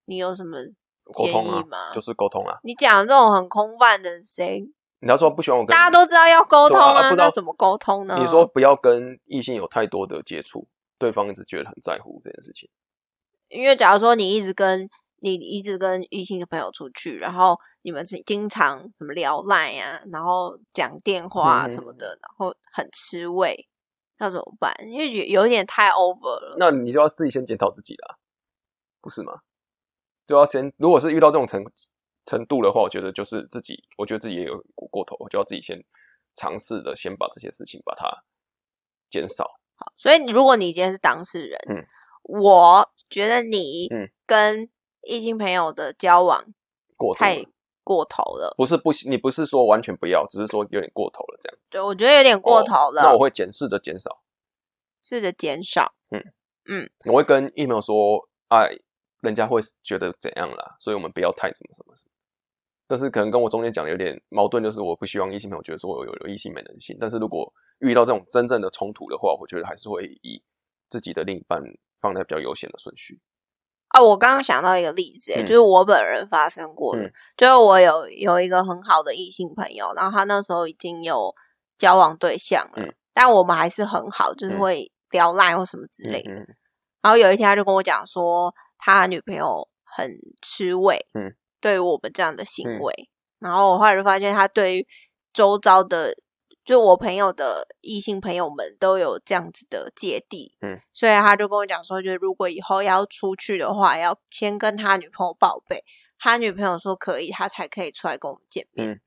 [0.06, 0.56] 你有什么
[1.12, 1.92] 沟通啊建议吗？
[1.94, 2.58] 就是沟通啊。
[2.62, 4.64] 你讲这种很空泛的，谁
[5.00, 6.92] 你要说不喜欢我跟大家都知道要沟通啊？
[6.92, 8.16] 对啊啊不知道那怎么沟通呢？
[8.18, 12.70] 你说不要跟异性有太多的接触，对方一直觉得很在乎这件事情。
[13.48, 14.88] 因为假如说你一直跟
[15.20, 23.68] 你一直跟异性的朋友出去，然后你们是经常什么聊赖啊，然后讲电话啊嗯什么的，然后很吃味，
[24.20, 24.72] 要怎么办？
[24.86, 26.56] 因为有有点太 over 了。
[26.58, 28.16] 那你就要自己先检讨自己啦，
[29.02, 29.40] 不是吗？
[30.26, 31.62] 就要先，如果是遇到这种程
[32.24, 35.84] 程度的话，我觉得就是自己，我觉得自己也有过过头，我就要自己先
[36.36, 38.24] 尝试的先把这些事情把它
[39.10, 39.58] 减少。
[39.74, 41.84] 好所以如果你今天是当事人，嗯
[42.22, 44.70] 我觉得你嗯跟
[45.02, 46.54] 异性朋友的交往
[46.96, 47.44] 过头太了
[47.82, 51.70] 过头了，不是不行，你不是说完全不要，只是说有点过头了这样子。
[51.72, 54.22] 对我觉得有点过头了，哦那我会减试着减少，
[55.02, 55.92] 试着减少。
[56.10, 56.32] 嗯
[56.66, 58.68] 嗯我会跟异朋友说，哎，
[59.22, 62.10] 人家会觉得怎样啦，所以我们不要太什么什么什么。
[62.86, 66.96] 但是可能跟我中间讲的有点矛盾，就是我不希望异性朋友觉得说我有有异性没人性。
[67.00, 70.42] 但是如果遇到这种真正的冲突的话，我觉得还是会以
[70.90, 71.62] 自己的另一半
[72.00, 73.18] 放在比较优先的顺序。
[73.88, 81.32] 啊，我刚刚想到一个例子、欸，嗯就是我本人发生过的，嗯就是我有有一个很好的异性朋友，然后他那时候已经有
[81.78, 86.32] 交往对象了，嗯但我们还是很好，就是嗯会聊赖或什么之类的。
[87.02, 88.54] 然后有一天他就跟我讲说，
[88.84, 92.80] 他女朋友很吃味，嗯，对于我们这样的行嗯。
[92.80, 93.08] 为。
[93.38, 94.86] 然后我后来就发现，他对于
[95.32, 96.14] 周遭的，
[96.64, 105.84] 就我朋友的异性朋友们都有这样子的芥蒂，嗯，所以他就跟我讲说，就是如果以后要出去的话，要先跟他女朋友报备，
[106.18, 108.90] 他女朋友说可以，他才可以出来跟我们见面。
[108.90, 109.00] 嗯。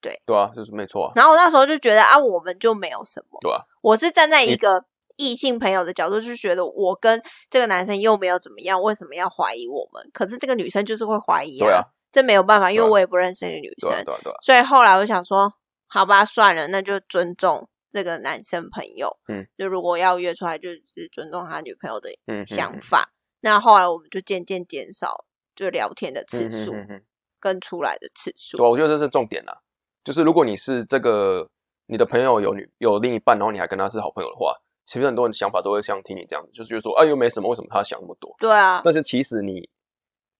[0.00, 0.22] 对。
[0.34, 4.84] 啊，就是没错啊，然后我那时候就觉得啊，我们就没有什么，对啊，我是站在一个
[5.20, 10.10] 异性朋友的角度，就觉得我跟这个男生又没有怎么样，为什么要怀疑我们？
[10.12, 15.52] 可是这个女生就是会怀疑对啊，这没有办法，因为我也不认识那个女生，对啊，对啊，对啊，所以后来我想说，
[15.86, 19.18] 好吧，算了，那就尊重这个男生朋友。
[19.28, 22.10] 嗯，就如果要约出来，就是尊重他女朋友的
[22.46, 23.12] 想法。
[23.42, 26.74] 那后来我们就渐渐减少就聊天的次嗯数、
[27.38, 28.62] 跟出来的次数。
[28.62, 29.60] 我觉得这是重点啦。
[30.04, 31.48] 就是如果你是这个
[31.86, 34.54] 你的朋友有女有另一半，然后你还跟他是好朋友的话，
[34.90, 38.34] 其实很多人想法都会像听你这样子，就是觉得说，哎、又没什么，为什么他想那么多？
[38.40, 39.70] 对啊，但是其实你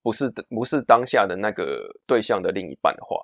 [0.03, 3.17] 不是不是当下的那个对象的另一半的话，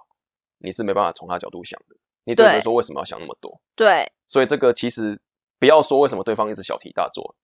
[0.59, 3.61] 你是没办法从他角度想的，你只能说为什么要想那么多。
[3.75, 5.21] 对所以这个其实
[5.59, 7.35] 不要说为什么对方一直小题大做，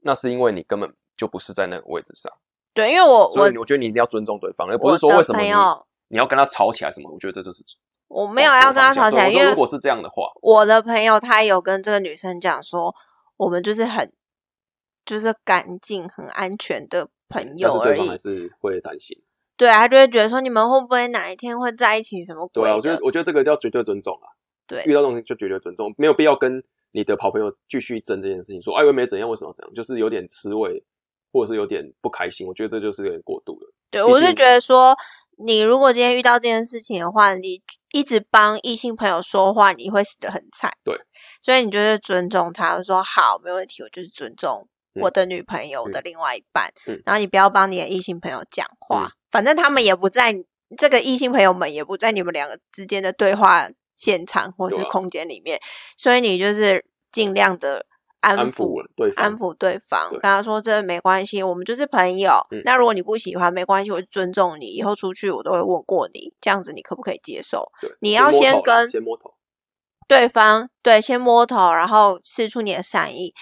[0.00, 2.32] 那是因为你根本就不是在那个位置上。
[2.72, 5.50] 对，因为我所我以我觉得你一定要尊重对方，而不是说为什么你
[6.08, 7.10] 你要跟他吵起来什么。
[7.12, 7.62] 我觉得这就是
[8.08, 12.94] 我没有要跟他吵起来，因为如果是这样的话，我的朋友他有跟这个女生讲说，
[13.36, 14.12] 我们就是很
[15.04, 18.18] 就是干净、很安全的朋但友而已是还。
[18.18, 19.20] 是会担心。
[19.56, 22.22] 对，他就会觉得说，你们会不会哪一天会在一起？
[22.22, 22.76] 什么鬼对啊，的？
[22.76, 24.28] 我觉得我觉得这个要绝对尊重啊。
[24.66, 30.84] 对遇到这种就绝对尊重，没有必要跟你的好朋友继续争这件事情，说哎我没怎样，为什么要怎样，就是有点吃味，
[31.32, 32.46] 或者是有点不开心。
[32.46, 33.72] 我觉得这就是有点过度了。
[33.90, 34.94] 对，我是觉得说，
[35.36, 37.60] 你如果今天遇到这件事情的话，你
[37.92, 40.70] 一直帮异性朋友说话，你会死得很惨。
[40.84, 40.96] 对，
[41.42, 47.00] 所以你就是尊重他，说好，没问题，我就是尊重嗯我的女朋友、我的另外一半，嗯。
[47.04, 50.34] 然后你不要帮你的异性朋友讲话，嗯反正他们也不在
[50.78, 55.60] 这个异性朋友们也不在你们两个之间的对话现场或是空间里面，
[55.96, 57.84] 所以你就是尽量的
[58.20, 62.32] 安安抚对方，安抚对方，对跟他说这没关系，我们就是朋友。
[62.50, 67.70] 嗯那如果你不喜欢，没关系，我就尊重你，以后出去我都会问过你，这样子你可不可以接受？
[67.80, 69.34] 对，你要先跟先摸头，
[70.08, 73.34] 对方对先摸头，然后试出你的善意，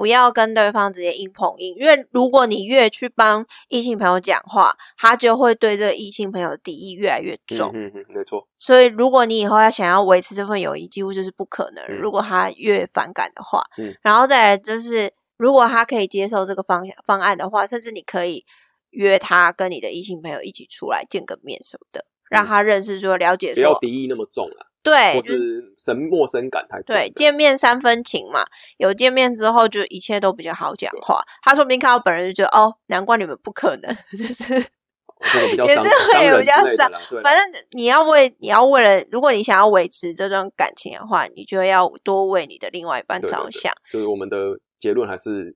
[0.00, 7.70] 不要跟对方直接硬碰硬，因为如果你越去帮异性朋友讲话，他就会对这个异性朋友的敌意越来越重。
[7.74, 11.84] 嗯没错，所以，如果你以后要想要维持这份友谊，几乎就是不可能。
[11.84, 18.46] 嗯如果他越反感的话，嗯然后再来就是，如果他可以接受这个方方案的话，甚至你可以
[18.92, 26.94] 约他跟你的异性朋友一起出来见个面什么的，让嗯他认识说了解不要说，敌意那么重啦，对，或就是是神陌生感太重。
[26.94, 28.44] 对，见面三分情嘛，
[28.78, 31.22] 有见面之后就一切都比较好讲话。
[31.42, 35.82] 他说不定看到本人就觉得哦，难怪你们不可能， 就是也是
[36.14, 43.70] 会有比较 伤之类的啦，对啦，反正你要为你要为了，如果你想要维持这段感情的话，你就要多为你的另外一半着想。
[43.90, 45.54] 就是我们的结论还是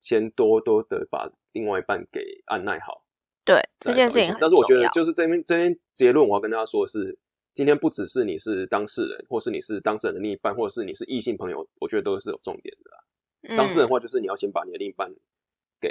[0.00, 3.02] 先多多的把另外一半给按耐好。
[3.44, 4.74] 对这件事情很再找一些但是我觉。
[4.74, 7.18] 得就是这边这边结论，我要跟大家说的是，
[7.58, 13.56] 今天不只是你是当事人，或是你是当事人的另一半，或者是你是异性朋友，我觉得都是有重点的啦。
[13.56, 15.12] 当事人的嗯话，就是你要先把你的另一半
[15.80, 15.88] 给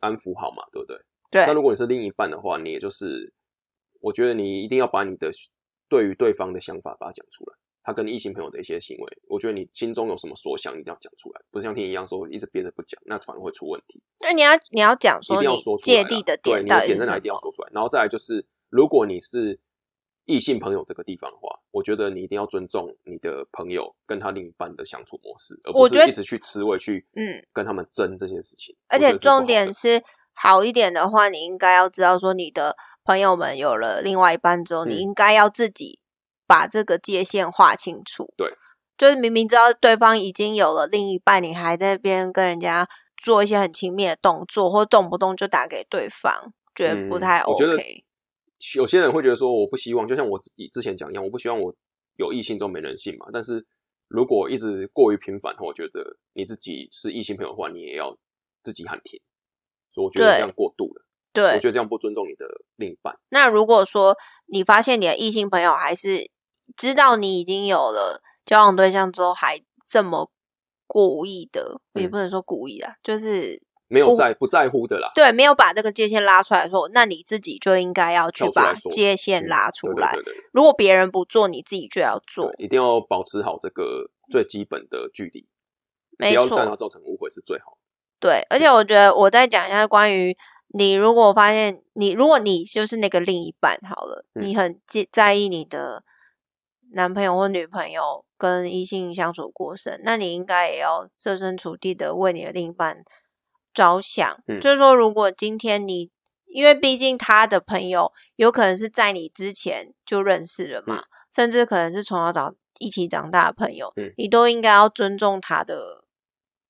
[0.00, 0.98] 安抚好嘛，对不对？
[1.30, 3.32] 对那如果你是另一半的话，你也就是，
[4.00, 5.30] 我觉得你一定要把你的
[5.88, 7.56] 对于对方的想法把它讲出来。
[7.84, 14.02] 他跟异性朋友的一些行为，我觉得你心中有什么所想，一定要讲出来，不是像听一样说一直憋着不讲，那反而会出问题。
[14.18, 17.38] 那你要你要讲说一定要说出来啦芥蒂的对点到底是什你的点在哪一定要？
[17.38, 17.70] 说出来。
[17.72, 19.60] 然后再来就是，如果你是
[20.28, 28.76] 异性朋友这个地方的话，我觉得你一定要尊重你的朋友跟他另一半的相处模式，而不是一直去吃味去嗯，跟他们争这些事情。
[28.88, 30.02] 而且重点是
[30.34, 35.98] 好一点的话，你应该要知道说你的朋友们有了另外一半之后，嗯你应该要自己
[36.46, 38.30] 把这个界限划清楚。
[38.36, 38.52] 对，
[38.98, 42.86] 就是明明知道对方已经有了另一半，你还在那边跟人家
[43.16, 48.04] 做一些很亲密的动作，或动不动就打给对方，觉得不嗯太我觉得 OK。
[48.76, 51.74] 有些人会觉得说，我不希望，就像我自己之前讲一样，我不希望我
[52.16, 53.26] 有异性中没人性嘛。
[53.32, 53.64] 但是
[54.08, 58.16] 如果一直过于频繁，我觉得你自己是异性朋友的话，你也要
[58.62, 59.20] 自己喊停。
[59.92, 63.18] 所以我觉得对这样过度了，对我对觉，得这样不尊重你的另一半。
[63.30, 64.16] 那如果说
[64.46, 66.30] 你发现你的异性朋友还是
[66.76, 70.30] 知道你已经有了交往对象之后，还这么
[70.86, 80.12] 故意的，也嗯不能说故意啊，就是没有在不在乎的啦，对没有把这个界限拉出来的时候，那你自己就应该要去把界限嗯拉出来。
[80.12, 85.48] 对对对对如果别人不做，你自己就要做，一定要保持好这个最基本的距离，不
[86.18, 87.78] 没要让它错，造成误会是最好的。
[88.20, 88.46] 对。
[88.50, 90.36] 而且我觉得我再讲一下关于
[90.74, 96.04] 你，如果发现你，如果你就是那个另一半好了，嗯你很介在意你的
[96.92, 103.02] 男朋友或女朋友跟异性相处过程，那你应该也要设身处地的为你的另一半
[103.72, 104.42] 着想。
[104.46, 104.60] 嗯。
[104.60, 106.10] 就是说，如果今天你，
[106.46, 111.04] 因为毕竟他的朋友有可能是在你之前就认识了嘛，
[111.34, 114.12] 甚至可能是从小长一起长大的朋友，嗯。
[114.16, 116.04] 你都应该要尊重他的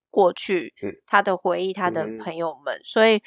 [0.09, 0.93] 过去，嗯。
[1.05, 2.17] 他的回忆，他的嗯。
[2.17, 3.21] 朋友们，所以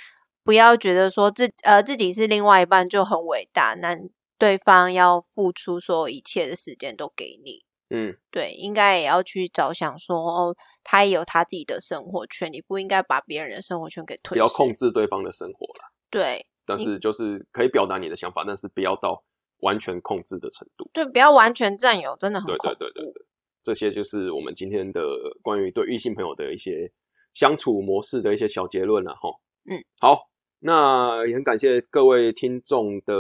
[0.45, 3.97] 不要觉得说自呃自己是另外一半就很伟大，那
[4.39, 7.65] 对方要付出所有一切的时间都给你。
[7.95, 14.35] 嗯，对，应该也要去着想说，哦，他也有他自己的生活圈，你不应该把别人的生活圈给吞噬。
[14.35, 19.23] 不要控制对方的生活啦，对但是就是可以表达你的想法，但是不要到
[19.59, 20.89] 完全控制的程度。
[20.93, 22.57] 对，不要完全占有，真的很对。
[22.59, 23.27] 对对对对，
[23.63, 25.03] 这些就是我们今天的
[25.43, 26.93] 关于对异性朋友的一些
[27.35, 29.29] 相处模式的一些小结论了哈。
[29.71, 30.29] 嗯，好，
[30.61, 33.15] 那也很感谢各位听众的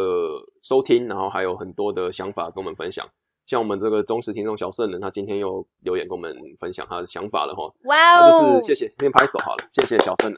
[0.61, 3.09] 收听，然后还有很多的想法跟我们分享。
[3.47, 7.71] 像我们这个忠实听众小圣人，他今天又留言跟我们分享他的想法了哈。
[7.85, 10.37] 哇哦就哦，是谢谢，先拍手好了，谢谢小圣人。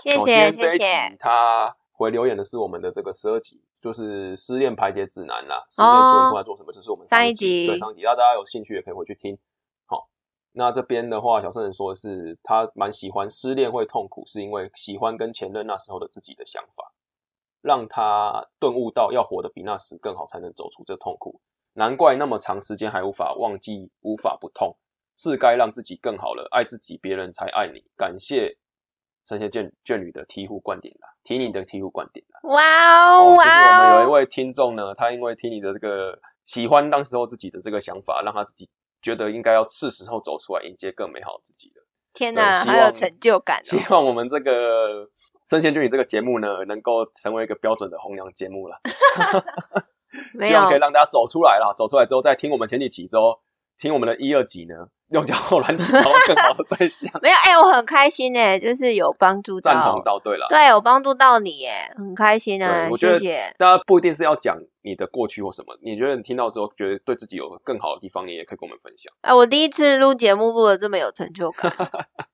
[0.00, 5.64] 谢谢谢谢，他回留言的是我们的这个十二集，就是失恋排解指南啦。
[5.70, 6.72] 失恋之后应该做什么？
[6.72, 9.36] 就是我们上一一集对上一集，那大家有兴趣也可以回去听。
[9.86, 10.08] 好，
[10.52, 16.92] 那这边的话，小圣人说的是他蛮喜欢失恋会痛苦，是因为喜欢跟前任那时候的自己的想法，
[17.60, 21.40] 让他顿悟到要活得比那时更好，才能走出这痛苦。
[21.76, 24.76] 难怪那么长时间还无法忘记，无法不痛。
[25.18, 27.82] 是该让自己更好了，爱自己，别人才爱你。
[27.96, 28.58] 感谢
[29.26, 32.40] 神仙眷眷侣的醍醐灌顶啦，提你的醍醐灌顶啦。
[32.50, 38.68] 哇哦，哦就是我们哇哦，有一位听众呢，他因为听你的这个喜欢当时候自己的这个想法，让他自己
[39.00, 41.82] 觉得应该要是时候走出来，迎接更美好自己了。
[42.12, 43.82] 天哪，好有成就感希哦！
[43.92, 45.08] 望我们这个
[45.46, 48.78] 神仙眷侣这个节目呢，能够成为一个标准的红娘节目了。
[50.46, 53.38] 希望可以让大家走出来啦，走出来之后，再听我们前几期之后，
[53.78, 54.74] 听我们的一二集呢，
[55.12, 57.10] 用交友软体找到更好的对象。
[57.22, 63.54] 没有，哎，我很开心哎，就是有帮助赞同到，到对了，对，有帮助到你哎，很开心啊对，我觉得谢谢。
[63.58, 69.12] 大家不一定是要讲你的过去或什么，你觉得你听到之后觉得对自己有更好的地方，你也可以跟我们分享。
[69.20, 71.70] 哎，我第一次录节目录的这么有成就感，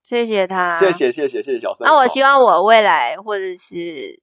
[0.02, 0.92] 谢谢他，谢。
[0.92, 1.86] 谢谢谢谢谢小生。
[1.86, 4.21] 那我希望我未来或者是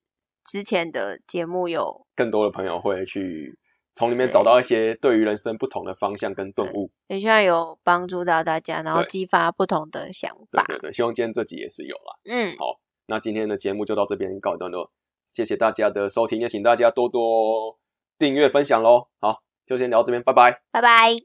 [0.49, 3.55] 之前的节目有更多的朋友会去
[3.93, 6.89] 从里面找到一些对于人生不同的方向跟顿悟。
[7.07, 10.63] 也希望有帮助到大家，然后激发不同的想法。
[10.67, 12.17] 对对对，希望今天这集也是有啦。
[12.25, 14.91] 嗯，好那今天的节目就到这边告一段落，
[15.33, 17.77] 谢谢大家的收听，也请大家多多
[18.17, 19.07] 订阅分享喽。
[19.19, 20.61] 好，就先聊这边，拜拜。
[20.71, 21.19] 拜拜。